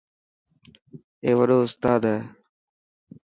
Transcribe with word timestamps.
اي 1.23 1.31
وڏو 1.39 1.57
استاد 1.65 2.01
هي. 2.11 2.17